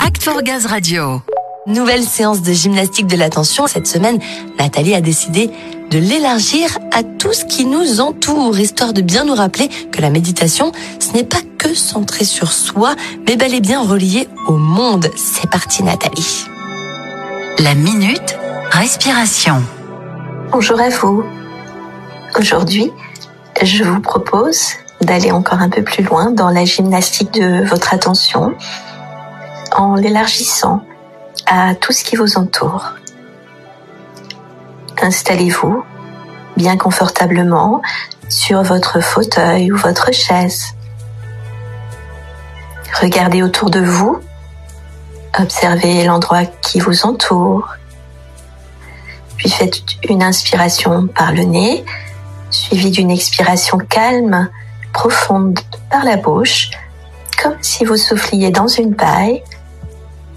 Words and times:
Act 0.00 0.24
for 0.24 0.42
Gaz 0.42 0.66
Radio. 0.66 1.22
Nouvelle 1.66 2.02
séance 2.02 2.42
de 2.42 2.52
gymnastique 2.52 3.06
de 3.06 3.16
l'attention. 3.16 3.68
Cette 3.68 3.86
semaine, 3.86 4.18
Nathalie 4.58 4.94
a 4.94 5.00
décidé 5.00 5.50
de 5.90 5.98
l'élargir 5.98 6.78
à 6.92 7.04
tout 7.04 7.32
ce 7.32 7.44
qui 7.44 7.64
nous 7.64 8.00
entoure, 8.00 8.58
histoire 8.58 8.92
de 8.92 9.02
bien 9.02 9.24
nous 9.24 9.34
rappeler 9.34 9.68
que 9.92 10.00
la 10.00 10.10
méditation, 10.10 10.72
ce 10.98 11.12
n'est 11.12 11.24
pas 11.24 11.42
que 11.58 11.74
centré 11.74 12.24
sur 12.24 12.50
soi, 12.50 12.96
mais 13.28 13.36
bel 13.36 13.54
et 13.54 13.60
bien 13.60 13.82
relié 13.82 14.28
au 14.48 14.56
monde. 14.56 15.10
C'est 15.16 15.48
parti 15.48 15.84
Nathalie. 15.84 16.46
La 17.60 17.74
minute 17.74 18.36
respiration. 18.72 19.62
Bonjour 20.50 20.80
à 20.80 20.88
vous. 20.88 21.24
Aujourd'hui, 22.36 22.90
je 23.62 23.84
vous 23.84 24.00
propose 24.00 24.70
d'aller 25.02 25.30
encore 25.30 25.60
un 25.60 25.68
peu 25.68 25.84
plus 25.84 26.02
loin 26.02 26.32
dans 26.32 26.50
la 26.50 26.64
gymnastique 26.64 27.32
de 27.32 27.64
votre 27.64 27.94
attention 27.94 28.54
en 29.76 29.94
l'élargissant 29.94 30.82
à 31.46 31.74
tout 31.74 31.92
ce 31.92 32.02
qui 32.02 32.16
vous 32.16 32.38
entoure. 32.38 32.94
Installez-vous 35.00 35.84
bien 36.56 36.76
confortablement 36.78 37.82
sur 38.28 38.62
votre 38.62 39.00
fauteuil 39.00 39.70
ou 39.70 39.76
votre 39.76 40.12
chaise. 40.12 40.74
Regardez 43.00 43.42
autour 43.42 43.70
de 43.70 43.80
vous, 43.80 44.18
observez 45.38 46.04
l'endroit 46.04 46.46
qui 46.46 46.80
vous 46.80 47.04
entoure, 47.04 47.74
puis 49.36 49.50
faites 49.50 49.82
une 50.08 50.22
inspiration 50.22 51.06
par 51.06 51.32
le 51.32 51.42
nez, 51.42 51.84
suivie 52.50 52.90
d'une 52.90 53.10
expiration 53.10 53.76
calme, 53.76 54.48
profonde 54.94 55.60
par 55.90 56.04
la 56.04 56.16
bouche, 56.16 56.70
comme 57.42 57.56
si 57.60 57.84
vous 57.84 57.98
souffliez 57.98 58.50
dans 58.50 58.66
une 58.66 58.96
paille, 58.96 59.42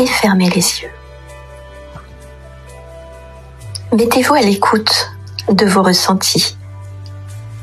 et 0.00 0.06
fermez 0.06 0.48
les 0.48 0.80
yeux. 0.80 0.90
Mettez-vous 3.92 4.34
à 4.34 4.40
l'écoute 4.40 5.10
de 5.50 5.66
vos 5.66 5.82
ressentis, 5.82 6.56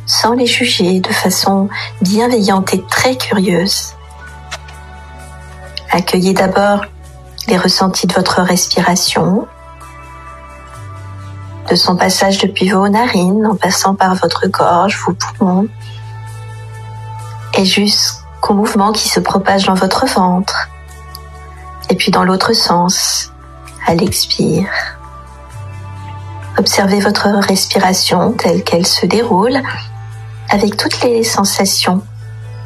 sans 0.06 0.34
les 0.34 0.46
juger 0.46 1.00
de 1.00 1.12
façon 1.12 1.68
bienveillante 2.02 2.74
et 2.74 2.84
très 2.84 3.18
curieuse. 3.18 3.96
Accueillez 5.90 6.34
d'abord 6.34 6.86
les 7.48 7.58
ressentis 7.58 8.06
de 8.06 8.14
votre 8.14 8.42
respiration, 8.42 9.48
de 11.70 11.76
son 11.76 11.96
passage 11.96 12.38
depuis 12.38 12.70
vos 12.70 12.88
narines 12.88 13.48
en 13.48 13.56
passant 13.56 13.96
par 13.96 14.14
votre 14.14 14.48
gorge, 14.48 15.00
vos 15.08 15.14
poumons, 15.14 15.68
et 17.58 17.66
jusqu'au 17.66 18.54
mouvement 18.54 18.92
qui 18.92 19.10
se 19.10 19.20
propage 19.20 19.66
dans 19.66 19.74
votre 19.74 20.06
ventre, 20.06 20.67
et 21.90 21.96
puis 21.96 22.12
dans 22.12 22.24
l'autre 22.24 22.54
sens, 22.54 23.32
à 23.86 23.96
l'expire. 23.96 24.70
Observez 26.58 27.00
votre 27.00 27.28
respiration 27.28 28.34
telle 28.34 28.64
qu'elle 28.64 28.86
se 28.86 29.06
déroule 29.06 29.62
avec 30.50 30.76
toutes 30.76 31.02
les 31.02 31.24
sensations 31.24 32.02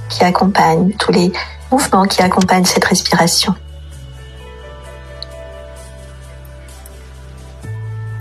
qui 0.09 0.23
accompagnent, 0.23 0.93
tous 0.93 1.11
les 1.11 1.31
mouvements 1.71 2.05
qui 2.05 2.21
accompagnent 2.21 2.65
cette 2.65 2.85
respiration. 2.85 3.53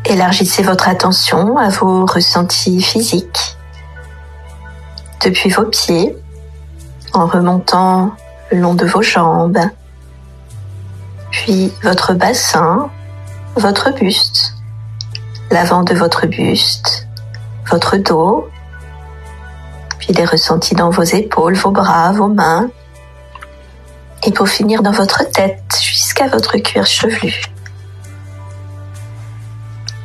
Élargissez 0.07 0.63
votre 0.63 0.89
attention 0.89 1.57
à 1.57 1.69
vos 1.69 2.05
ressentis 2.05 2.83
physiques, 2.83 3.57
depuis 5.25 5.51
vos 5.51 5.67
pieds, 5.67 6.17
en 7.13 7.27
remontant 7.27 8.13
le 8.51 8.59
long 8.59 8.75
de 8.75 8.87
vos 8.87 9.03
jambes, 9.03 9.59
puis 11.41 11.73
votre 11.83 12.13
bassin, 12.13 12.91
votre 13.57 13.93
buste, 13.93 14.53
l'avant 15.51 15.85
de 15.85 15.95
votre 15.95 16.27
buste, 16.27 17.09
votre 17.71 17.97
dos, 17.97 18.47
puis 19.99 20.13
les 20.13 20.27
ressentis 20.27 20.75
dans 20.75 20.91
vos 20.91 21.03
épaules, 21.03 21.55
vos 21.55 21.71
bras, 21.71 22.13
vos 22.13 22.29
mains, 22.29 22.69
et 24.23 24.33
pour 24.33 24.51
finir 24.51 24.83
dans 24.83 24.93
votre 24.93 25.31
tête 25.31 25.79
jusqu'à 25.81 26.27
votre 26.27 26.59
cuir 26.59 26.85
chevelu. 26.85 27.35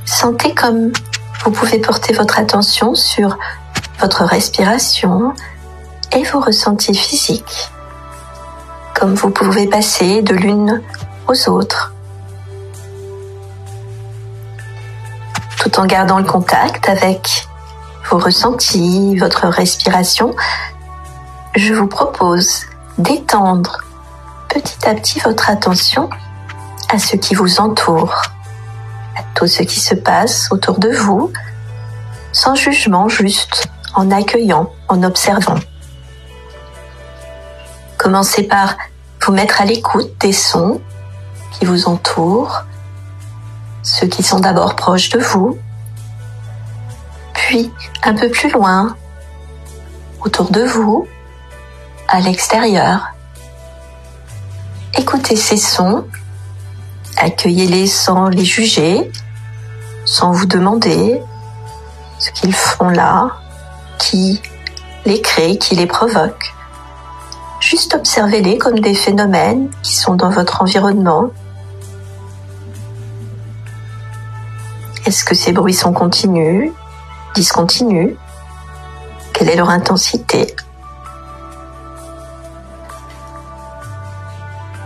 Sentez 0.06 0.56
comme 0.56 0.94
vous 1.44 1.52
pouvez 1.52 1.80
porter 1.80 2.14
votre 2.14 2.40
attention 2.40 2.96
sur 2.96 3.38
votre 4.00 4.24
respiration 4.24 5.34
et 6.14 6.24
vos 6.24 6.40
ressentis 6.40 6.96
physiques, 6.96 7.72
comme 8.94 9.16
vous 9.16 9.32
pouvez 9.32 9.68
passer 9.68 10.22
de 10.22 10.34
l'une 10.34 10.82
aux 11.28 11.50
autres. 11.50 11.94
Tout 15.60 15.80
en 15.80 15.86
gardant 15.86 16.20
le 16.20 16.26
contact 16.26 16.88
avec 16.90 17.48
vos 18.10 18.18
ressentis, 18.18 19.18
votre 19.18 19.48
respiration, 19.48 20.36
je 21.56 21.74
vous 21.74 21.88
propose 21.88 22.66
d'étendre 22.98 23.84
petit 24.50 24.88
à 24.88 24.94
petit 24.94 25.20
votre 25.20 25.50
attention 25.50 26.10
à 26.90 27.00
ce 27.00 27.16
qui 27.16 27.34
vous 27.34 27.60
entoure 27.60 28.22
à 29.16 29.24
tout 29.34 29.48
ce 29.48 29.64
qui 29.64 29.80
se 29.80 29.96
passe 29.96 30.50
autour 30.52 30.80
de 30.80 30.90
vous, 30.90 31.32
sans 32.32 32.56
jugement, 32.56 33.08
juste 33.08 33.68
en 33.94 34.12
accueillant, 34.12 34.72
en 34.90 35.04
observant. 35.04 35.60
Commencez 37.98 38.44
par 38.44 38.76
vous 39.22 39.32
mettre 39.32 39.62
à 39.62 39.66
l'écoute 39.66 40.12
des 40.20 40.34
sons 40.34 40.82
qui 41.58 41.66
vous 41.66 41.88
entourent, 41.88 42.64
ceux 43.84 44.08
qui 44.08 44.24
sont 44.24 44.40
d'abord 44.40 44.76
proches 44.76 45.10
de 45.10 45.20
vous, 45.20 45.58
puis 47.34 47.72
un 48.04 48.14
peu 48.14 48.30
plus 48.30 48.52
loin, 48.52 48.96
autour 50.22 50.52
de 50.52 50.64
vous, 50.64 51.08
à 52.08 52.20
l'extérieur. 52.20 53.14
Écoutez 54.98 55.36
ces 55.36 55.58
sons 55.58 56.06
Accueillez-les 57.18 57.88
sans 57.88 58.28
les 58.28 58.44
juger, 58.44 59.10
sans 60.04 60.32
vous 60.32 60.46
demander 60.46 61.22
ce 62.20 62.30
qu'ils 62.32 62.54
font 62.54 62.90
là, 62.90 63.38
qui 63.98 64.42
les 65.06 65.22
crée, 65.22 65.58
qui 65.58 65.76
les 65.76 65.86
provoque. 65.86 66.54
Juste 67.62 67.96
observez-les 67.96 68.58
comme 68.58 68.80
des 68.80 68.94
phénomènes 68.94 69.70
qui 69.82 69.96
sont 69.96 70.16
dans 70.16 70.30
votre 70.30 70.62
environnement. 70.62 71.30
Est-ce 75.06 75.24
que 75.24 75.36
ces 75.36 75.52
bruits 75.52 75.74
sont 75.74 75.94
continus, 75.94 76.72
discontinus? 77.36 78.16
Quelle 79.34 79.50
est 79.50 79.56
leur 79.56 79.70
intensité? 79.70 80.56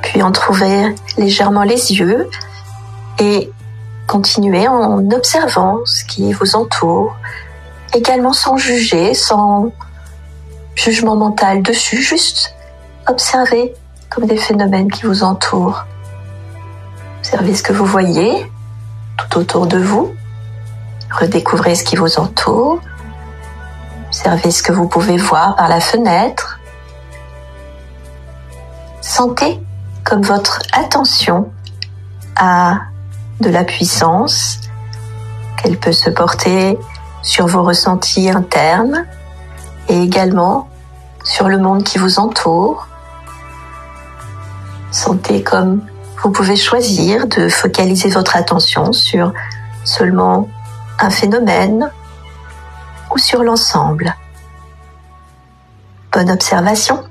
Puis 0.02 0.22
trouver 0.34 0.94
légèrement 1.18 1.64
les 1.64 1.94
yeux 1.94 2.30
et 3.20 3.50
continuer 4.08 4.68
en 4.68 5.10
observant 5.12 5.78
ce 5.86 6.04
qui 6.04 6.34
vous 6.34 6.56
entoure, 6.56 7.16
également 7.94 8.34
sans 8.34 8.58
juger, 8.58 9.14
sans 9.14 9.72
jugement 10.76 11.16
mental 11.16 11.62
dessus, 11.62 12.02
juste 12.02 12.56
observer 13.08 13.74
comme 14.10 14.26
des 14.26 14.38
phénomènes 14.38 14.92
qui 14.92 15.06
vous 15.06 15.24
entourent. 15.24 15.86
Observez 17.20 17.56
ce 17.56 17.64
que 17.64 17.72
vous 17.72 17.86
voyez 17.86 18.46
tout 19.28 19.40
autour 19.40 19.68
de 19.68 19.78
vous, 19.78 20.14
redécouvrez 21.20 21.76
ce 21.76 21.84
qui 21.84 21.96
vous 21.96 22.20
entoure, 22.20 22.80
observez 24.08 24.52
ce 24.52 24.64
que 24.64 24.72
vous 24.72 24.88
pouvez 24.88 25.18
voir 25.18 25.56
par 25.56 25.68
la 25.68 25.80
fenêtre, 25.80 26.60
sentez 29.02 29.60
comme 30.04 30.22
votre 30.22 30.60
attention 30.74 31.52
a 32.36 32.80
de 33.42 33.50
la 33.50 33.64
puissance, 33.64 34.60
qu'elle 35.58 35.78
peut 35.78 35.92
se 35.92 36.10
porter 36.10 36.80
sur 37.22 37.48
vos 37.48 37.64
ressentis 37.64 38.30
internes 38.30 39.06
et 39.88 40.02
également 40.02 40.70
sur 41.24 41.48
le 41.48 41.58
monde 41.58 41.84
qui 41.84 41.98
vous 41.98 42.20
entoure. 42.20 42.88
Sentez 44.92 45.44
comme 45.44 45.82
vous 46.22 46.32
pouvez 46.32 46.56
choisir 46.56 47.28
de 47.28 47.48
focaliser 47.48 48.10
votre 48.10 48.36
attention 48.36 48.92
sur 48.92 49.34
seulement 49.86 50.50
un 51.00 51.10
phénomène 51.10 51.92
ou 53.12 53.18
sur 53.18 53.44
l'ensemble. 53.44 54.14
Bonne 56.12 56.30
observation. 56.30 57.04